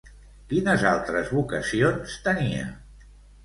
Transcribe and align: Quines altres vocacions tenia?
Quines 0.53 0.85
altres 0.93 1.31
vocacions 1.37 2.19
tenia? 2.29 2.69